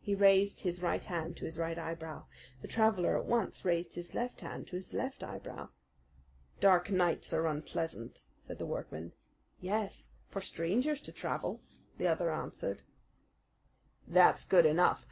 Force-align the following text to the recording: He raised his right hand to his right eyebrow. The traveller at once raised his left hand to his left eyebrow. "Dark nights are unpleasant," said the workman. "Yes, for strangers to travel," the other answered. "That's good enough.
He 0.00 0.16
raised 0.16 0.62
his 0.62 0.82
right 0.82 1.04
hand 1.04 1.36
to 1.36 1.44
his 1.44 1.56
right 1.56 1.78
eyebrow. 1.78 2.24
The 2.62 2.66
traveller 2.66 3.16
at 3.16 3.26
once 3.26 3.64
raised 3.64 3.94
his 3.94 4.12
left 4.12 4.40
hand 4.40 4.66
to 4.66 4.74
his 4.74 4.92
left 4.92 5.22
eyebrow. 5.22 5.68
"Dark 6.58 6.90
nights 6.90 7.32
are 7.32 7.46
unpleasant," 7.46 8.24
said 8.40 8.58
the 8.58 8.66
workman. 8.66 9.12
"Yes, 9.60 10.08
for 10.28 10.40
strangers 10.40 11.00
to 11.02 11.12
travel," 11.12 11.60
the 11.96 12.08
other 12.08 12.32
answered. 12.32 12.82
"That's 14.08 14.44
good 14.44 14.66
enough. 14.66 15.00